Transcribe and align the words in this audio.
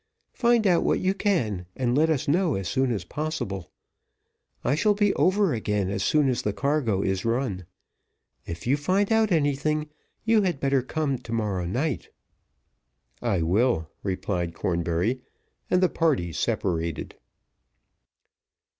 Find 0.33 0.65
out 0.65 0.83
what 0.83 0.99
you 0.99 1.13
can, 1.13 1.67
and 1.75 1.95
let 1.95 2.09
us 2.09 2.27
know 2.27 2.55
as 2.55 2.67
soon 2.67 2.91
as 2.91 3.03
possible. 3.05 3.69
I 4.63 4.73
shall 4.73 4.95
be 4.95 5.13
over 5.13 5.53
again 5.53 5.91
as 5.91 6.03
soon 6.03 6.27
as 6.27 6.41
the 6.41 6.53
cargo 6.53 7.03
is 7.03 7.23
run; 7.23 7.65
if 8.47 8.65
you 8.65 8.77
find 8.77 9.11
out 9.11 9.31
anything, 9.31 9.89
you 10.25 10.41
had 10.41 10.59
better 10.59 10.81
come 10.81 11.19
to 11.19 11.31
morrow 11.31 11.65
night." 11.65 12.09
"I 13.21 13.43
will," 13.43 13.91
replied 14.01 14.55
Cornbury; 14.55 15.21
and 15.69 15.83
the 15.83 15.87
parties 15.89 16.39
separated. 16.39 17.13